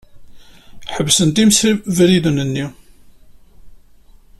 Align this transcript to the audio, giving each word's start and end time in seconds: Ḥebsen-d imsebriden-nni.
Ḥebsen-d 0.95 1.37
imsebriden-nni. 1.43 2.65